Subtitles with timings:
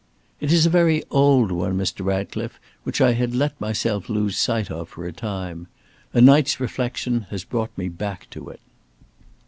[0.39, 2.03] "It is a very old one, Mr.
[2.03, 5.67] Ratcliffe, which I had let myself lose sight of, for a time.
[6.11, 8.61] A night's reflection has brought me back to it."